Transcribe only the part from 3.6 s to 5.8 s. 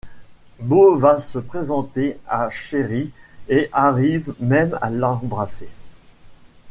arrive même à l'embrasser.